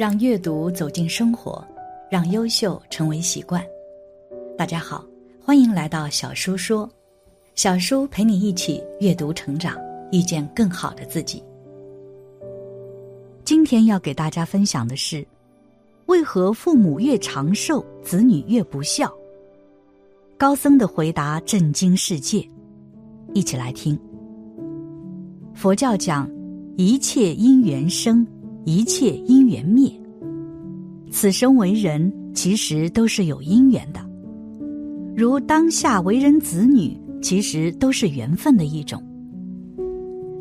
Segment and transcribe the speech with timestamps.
[0.00, 1.62] 让阅读走进生活，
[2.10, 3.62] 让优秀成为习惯。
[4.56, 5.04] 大家好，
[5.44, 6.88] 欢迎来到小叔说，
[7.54, 9.76] 小叔陪你一起阅读成长，
[10.10, 11.44] 遇见更好的自己。
[13.44, 15.22] 今天要给大家分享的是，
[16.06, 19.12] 为何父母越长寿，子女越不孝？
[20.38, 22.42] 高僧的回答震惊世界，
[23.34, 24.00] 一起来听。
[25.52, 26.26] 佛教讲，
[26.78, 28.26] 一切因缘生。
[28.66, 29.90] 一切因缘灭，
[31.10, 34.00] 此生为人，其实都是有因缘的。
[35.16, 39.02] 如当下为人子女，其实都是缘分的一种。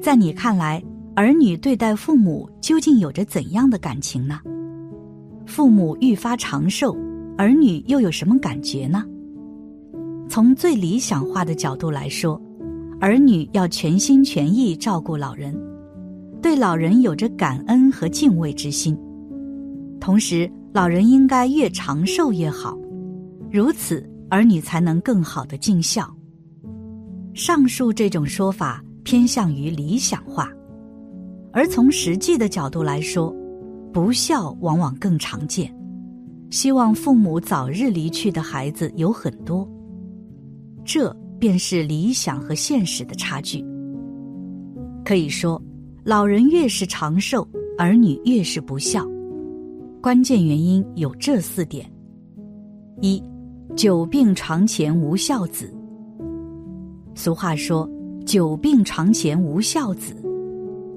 [0.00, 0.82] 在你看来，
[1.16, 4.40] 儿女对待父母究竟有着怎样的感情呢？
[5.46, 6.94] 父母愈发长寿，
[7.36, 9.04] 儿女又有什么感觉呢？
[10.28, 12.40] 从最理想化的角度来说，
[13.00, 15.58] 儿女要全心全意照顾老人。
[16.40, 18.96] 对老人有着感恩和敬畏之心，
[19.98, 20.48] 同时
[20.78, 22.78] 老人应该越长寿越好，
[23.50, 26.08] 如此儿女才能更好的尽孝。
[27.34, 30.48] 上述这种说法偏向于理想化，
[31.52, 33.34] 而从实际的角度来说，
[33.92, 35.76] 不孝往往更常见。
[36.48, 39.68] 希望父母早日离去的孩子有很多，
[40.84, 43.66] 这便是理想和现实的差距。
[45.04, 45.60] 可以说。
[46.04, 49.04] 老人越是长寿，儿女越是不孝。
[50.00, 51.90] 关键原因有这四点：
[53.00, 53.20] 一，
[53.76, 55.74] 久病床前无孝子。
[57.16, 57.88] 俗话说
[58.24, 60.14] “久病床前无孝子”，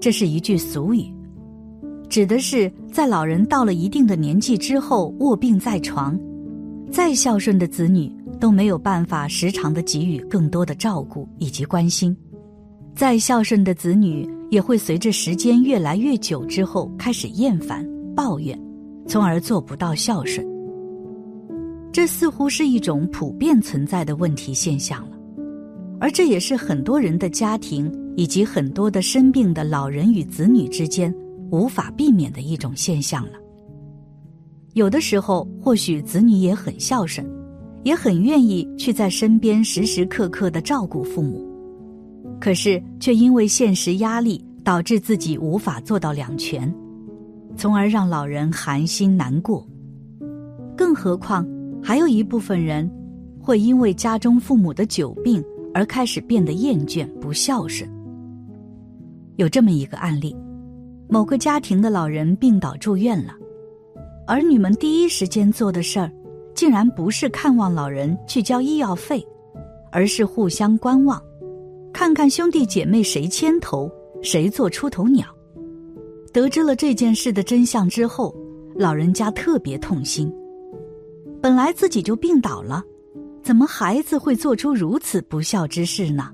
[0.00, 1.04] 这是一句俗语，
[2.08, 6.18] 指的是在老人到了一定的年纪之后卧病在床，
[6.90, 12.16] 再孝顺的子女都没有办法时常的给予更多的照顾以及关心。
[12.96, 18.58] 再孝顺的子女也会随着时间越来越久之后开始厌烦、抱怨，
[19.08, 20.46] 从而做不到孝顺。
[21.90, 25.16] 这似乎是一种普遍存在的问题现象了，
[25.98, 31.12] 而这也是很多人的家庭以及很多的生病的老人与子女之间
[31.50, 33.32] 无法避免的一种现象了。
[34.74, 37.26] 有的时候，或许子女也很孝顺，
[37.82, 41.44] 也很愿意去在身边时时刻刻的照顾父母。
[42.38, 46.72] 可是，却因为现实压力，导致自己无法做到两全，
[47.58, 49.66] 从而让老人寒心难过。
[50.76, 51.44] 更何况，
[51.82, 52.88] 还有一部分人，
[53.42, 57.90] 会因为家中父母的久病而开始变得厌倦、不孝顺。
[59.34, 60.36] 有这么一个案例：
[61.08, 63.34] 某个家庭的老人病倒住院了，
[64.28, 66.12] 儿女们第一时间做的事儿，
[66.54, 69.26] 竟然不是看望老人去交医药费，
[69.90, 71.20] 而是互相观望。
[71.92, 73.90] 看看兄弟姐妹谁牵头，
[74.22, 75.26] 谁做出头鸟。
[76.38, 78.32] 得知了这件事的真相之后，
[78.76, 80.32] 老人家特别痛心。
[81.42, 82.80] 本来自己就病倒了，
[83.42, 86.30] 怎么孩子会做出如此不孝之事呢？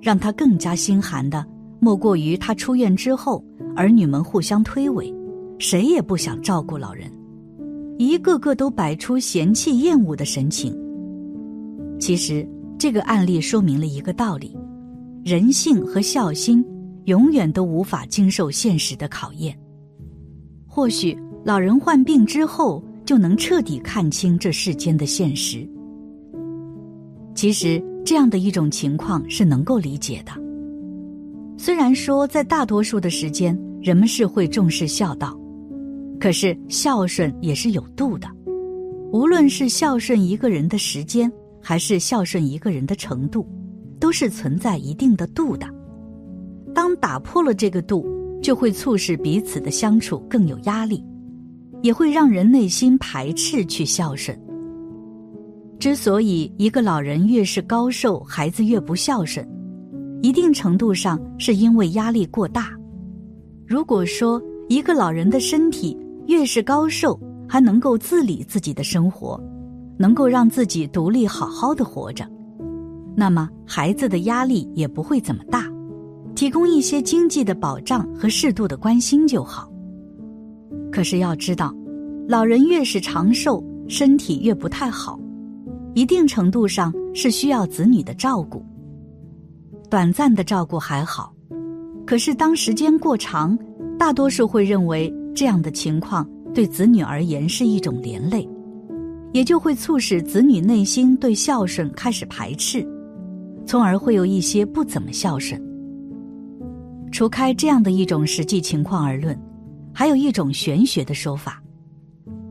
[0.00, 1.44] 让他更加心寒的，
[1.80, 3.44] 莫过于他出院之后，
[3.74, 5.12] 儿女们互相推诿，
[5.58, 7.10] 谁也不想照顾老人，
[7.98, 10.72] 一个个都摆出嫌弃厌恶的神情。
[11.98, 12.48] 其实。
[12.78, 14.54] 这个案例说明了一个道理：
[15.24, 16.62] 人性和孝心
[17.06, 19.58] 永远都无法经受现实的考验。
[20.64, 25.68] 或许老人患病之后就能彻底看清这世间的现实。
[27.34, 30.32] 其实这样的一种情况是能够理解的。
[31.56, 35.36] 虽然说在大多数的时间人们是会重视孝道，
[36.20, 38.28] 可是孝顺也是有度的。
[39.12, 41.28] 无论是孝顺一个人的时间。
[41.68, 43.44] 还是孝顺一个人的程度，
[43.98, 45.66] 都是存在一定的度的。
[46.76, 48.06] 当打破了这个度，
[48.42, 51.02] 就会促使彼此的相处更有压力，
[51.80, 54.38] 也会让人内心排斥去孝顺。
[55.78, 59.48] 之所以一个老人越是高寿，孩子越不孝顺，
[60.20, 62.68] 一定程度上是因为压力过大。
[63.66, 64.38] 如果说
[64.68, 65.96] 一个老人的身体
[66.26, 67.18] 越是高寿，
[67.48, 69.42] 还能够自理自己的生活。
[69.98, 72.28] 能够让自己独立好好的活着，
[73.16, 75.66] 那么孩子的压力也不会怎么大，
[76.36, 79.68] 提供一些经济的保障和适度的关心就好。
[80.92, 81.74] 可是要知道，
[82.28, 85.18] 老人越是长寿，身体越不太好，
[85.94, 88.62] 一定程度上是需要子女的照顾。
[89.88, 91.34] 短暂的照顾还好，
[92.06, 93.58] 可是当时间过长，
[93.98, 98.46] 大多数会认为这样的情况对子女而言是一种连累。
[99.32, 102.86] 也就会促使子女内心对孝顺开始排斥，
[103.66, 105.60] 从而会有一些不怎么孝顺。
[107.16, 109.34] 除开这样的一种实际情况而论，
[109.90, 111.62] 还有一种玄学的说法。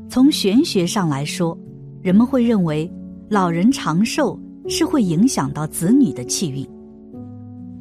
[0.09, 1.55] 从玄学上来说，
[2.01, 2.91] 人们会认为
[3.29, 6.67] 老人长寿是会影响到子女的气运。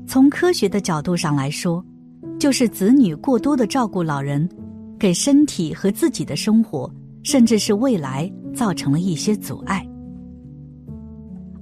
[0.07, 1.83] 从科学的角度上来说，
[2.39, 4.47] 就是子女过多的照顾老人，
[4.99, 6.93] 给身体和自己的生活，
[7.23, 9.83] 甚至是未来造成了一些阻碍。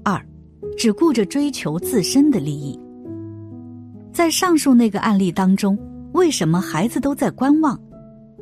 [0.02, 0.20] 二，
[0.76, 2.76] 只顾着追求自身的利益。
[4.12, 5.78] 在上述那个案例当中，
[6.12, 7.80] 为什么孩子都在观望，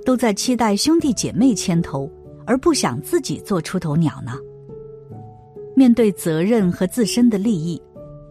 [0.04, 2.10] 都在期待兄弟姐妹牵头？
[2.46, 4.32] 而不想自己做出头鸟呢？
[5.76, 7.80] 面对责任和自身的利益，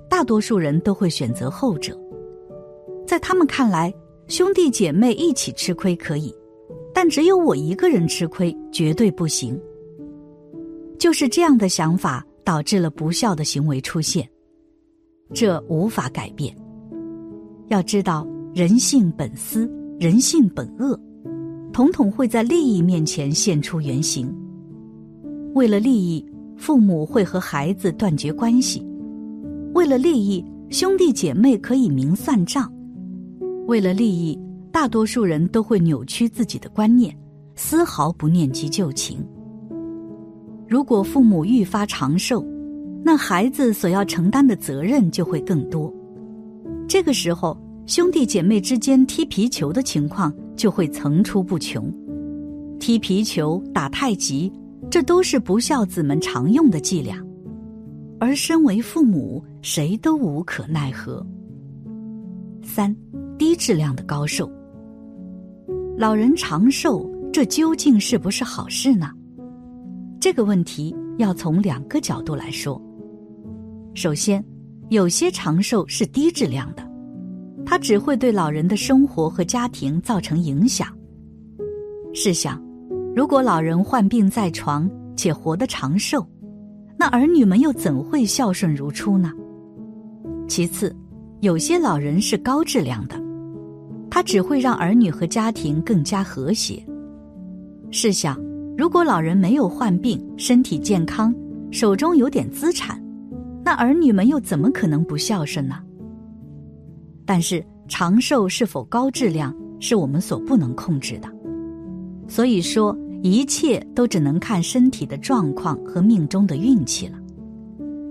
[0.09, 1.97] 大多数人都会选择后者。
[3.07, 3.94] 在他们看来，
[4.27, 6.35] 兄弟姐妹一起吃亏可以，
[6.94, 9.57] 但只有我一个人吃亏绝对不行。
[10.97, 14.27] 就是这样的想法导致了不孝的行为出现，
[15.33, 16.53] 这无法改变。
[17.69, 19.69] 要知道，人性本私，
[20.00, 21.00] 人性本恶。
[21.71, 24.33] 统统会在利益面前现出原形。
[25.54, 26.25] 为了利益，
[26.57, 28.81] 父母会和孩子断绝关系；
[29.74, 32.63] 为了利益，兄弟姐妹可以明算账；
[33.68, 34.38] 为了利益，
[34.71, 37.16] 大多数人都会扭曲自己的观念，
[37.56, 39.24] 丝毫不念及旧情。
[40.68, 42.44] 如果父母愈发长寿，
[43.04, 45.94] 那孩子所要承担的责任就会更多。
[46.89, 50.33] 这个时候，兄弟姐妹之间踢皮球的情况。
[50.59, 51.89] 就会层出不穷，
[52.81, 54.51] 踢皮球、打太极，
[54.91, 57.18] 这都是不孝子们常用的伎俩，
[58.19, 61.25] 而身为父母，谁都无可奈何。
[62.62, 62.94] 三，
[63.38, 64.51] 低质量的高寿，
[65.97, 69.09] 老人长寿，这究竟是不是好事呢？
[70.19, 72.81] 这个问题要从两个角度来说。
[73.94, 74.44] 首先，
[74.89, 76.88] 有些长寿是低质量的。
[77.65, 80.88] 它只会对老人的生活和家庭造成影响。
[82.13, 82.59] 试想，
[83.15, 86.25] 如果老人患病在床且活得长寿，
[86.97, 89.31] 那儿女们又怎会孝顺如初呢？
[90.47, 90.95] 其次，
[91.42, 93.21] 有些老人是高质量的，
[94.09, 96.83] 他只会让儿女和家庭更加和谐。
[97.92, 98.35] 试想，
[98.75, 101.31] 如果老人没有患病，身体健康，
[101.69, 103.00] 手中有点资产，
[103.63, 105.75] 那儿女们又怎么可能不孝顺呢？
[107.25, 111.29] 但是长寿是否高质量，是我们所不能控制的。
[112.27, 117.17] 所以说，一切都只能看身体的状况和命中的运气了。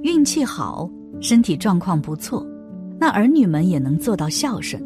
[0.03, 0.89] 运气好，
[1.21, 2.47] 身体状况不错，
[3.01, 4.81] 那儿女们也能做到孝顺。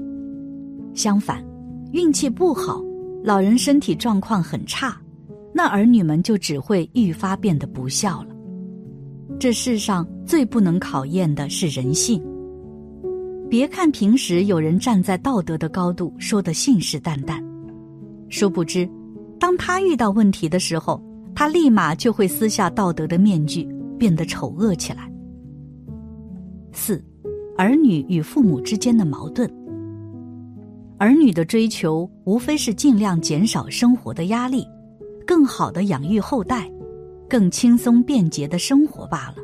[0.94, 1.44] 相反，
[1.92, 2.82] 运气不好，
[3.22, 4.96] 老人身体状况很差，
[5.52, 8.34] 那儿女们就只会愈发变得不孝了。
[9.38, 12.22] 这世上最不能考验的是人性。
[13.50, 17.42] 别看平时有人站在道德的高度说的信誓旦旦，
[18.30, 18.88] 殊不知，
[19.38, 21.02] 当他遇到问题的时候，
[21.34, 25.10] 他立马就会撕下道德的面具，变得丑恶起来。
[26.72, 27.04] 四，
[27.58, 29.50] 儿女与父母之间的矛盾。
[30.96, 34.64] 儿女的追求无非是尽量减少生活的压力，
[35.26, 36.70] 更好的养育后代，
[37.28, 39.41] 更轻松便捷的生活罢了。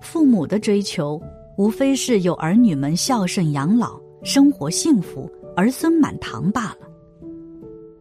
[0.00, 1.20] 父母的追求。
[1.58, 6.88] 无非是有儿女们孝顺养老，生活幸福，儿孙满堂罢了。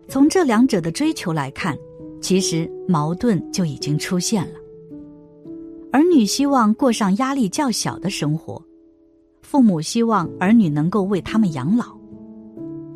[0.07, 1.77] 从这两者的追求来看，
[2.21, 4.59] 其实矛盾就已经出现了。
[5.91, 8.63] 儿女希望过上压力较小的生活，
[9.41, 11.97] 父母希望儿女能够为他们养老。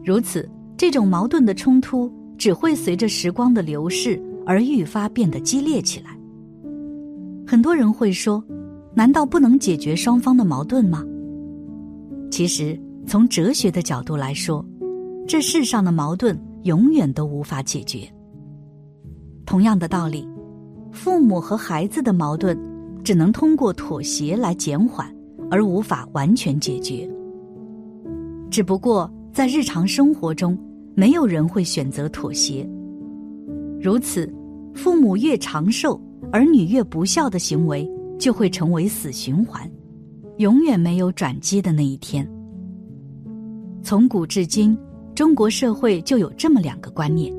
[0.05, 6.17] 如此，这种矛盾的冲突只会随着时光的流逝而愈发变得激烈起来。
[7.45, 8.41] 很多人会说。
[8.95, 11.03] 难道不能解决双方的矛盾吗？
[12.29, 14.65] 其实，从哲学的角度来说，
[15.27, 18.07] 这世上的矛盾永远都无法解决。
[19.45, 20.27] 同样的道理，
[20.91, 22.57] 父母和孩子的矛盾
[23.03, 25.13] 只能通过妥协来减缓，
[25.49, 27.09] 而无法完全解决。
[28.49, 30.57] 只不过在日常生活中，
[30.95, 32.67] 没有人会选择妥协。
[33.81, 34.31] 如此，
[34.73, 35.99] 父母越长寿，
[36.31, 37.89] 儿女越不孝的行为。
[38.23, 39.69] 就会成为死循环，
[40.37, 42.25] 永远没有转机的那一天。
[43.81, 44.77] 从古至今，
[45.13, 47.35] 中国社会就有这么两个观念：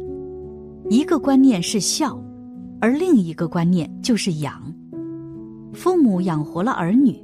[0.90, 2.22] 一个观念是孝，
[2.82, 4.62] 而另一个观念就是养。
[5.72, 7.18] 父母养活了儿女，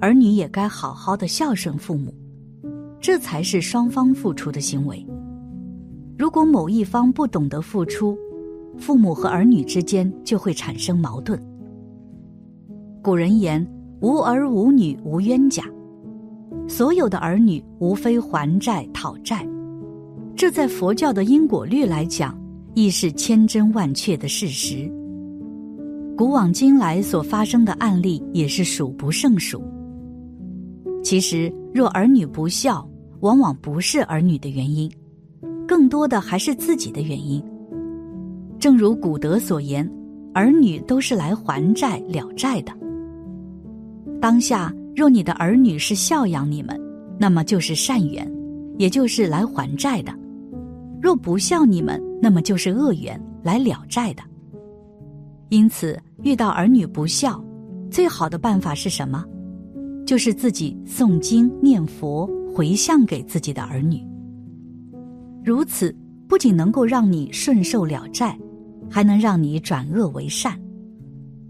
[0.00, 2.14] 儿女也该好好的孝顺父母，
[3.00, 5.04] 这才是双方付出的行为。
[6.16, 8.16] 如果某一方不懂得付出，
[8.78, 11.49] 父母和儿女之间就会产生矛盾。
[13.02, 13.66] 古人言
[14.00, 15.64] ：“无儿无女无冤家。”
[16.68, 19.46] 所有的儿女无非还债讨债，
[20.36, 22.38] 这在佛教的因果律来讲，
[22.74, 24.90] 亦是千真万确的事实。
[26.16, 29.62] 古往今来所发生的案例也是数不胜数。
[31.02, 32.86] 其实，若儿女不孝，
[33.20, 34.90] 往往不是儿女的原因，
[35.66, 37.42] 更多的还是自己的原因。
[38.58, 39.90] 正如古德所言
[40.34, 42.72] ：“儿女都是来还债了债的。”
[44.20, 46.78] 当下，若你的儿女是孝养你们，
[47.18, 48.30] 那么就是善缘，
[48.78, 50.12] 也就是来还债的；
[51.00, 54.22] 若不孝你们，那么就是恶缘，来了债的。
[55.48, 57.42] 因此，遇到儿女不孝，
[57.90, 59.24] 最好的办法是什么？
[60.06, 64.06] 就是自己诵经念佛，回向给自己的儿女。
[65.42, 65.96] 如此，
[66.28, 68.38] 不仅能够让你顺受了债，
[68.90, 70.60] 还能让你转恶为善。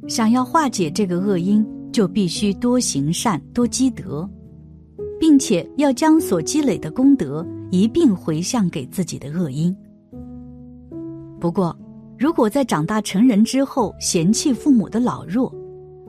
[0.06, 1.66] 想要化解这个恶因。
[1.92, 4.28] 就必须多行善，多积德，
[5.18, 9.74] 并且要将所积累的功德一并回向给自己的恶因。
[11.40, 11.76] 不过，
[12.18, 15.54] 如果在长大成人之后嫌弃父母的老弱，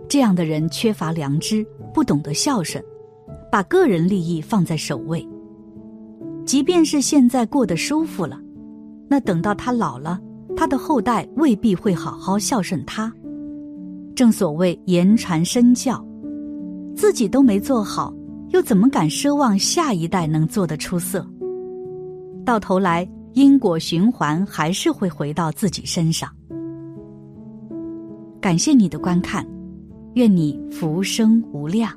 [0.09, 2.83] 这样的人缺乏良知，不懂得孝顺，
[3.51, 5.25] 把个人利益放在首位。
[6.45, 8.38] 即便是现在过得舒服了，
[9.07, 10.19] 那等到他老了，
[10.55, 13.13] 他的后代未必会好好孝顺他。
[14.15, 16.03] 正所谓言传身教，
[16.96, 18.13] 自己都没做好，
[18.50, 21.25] 又怎么敢奢望下一代能做得出色？
[22.46, 26.30] 到头来，因果循环还是会回到自己身上。
[28.41, 29.46] 感谢你的观看，
[30.15, 31.91] 愿你福生无量。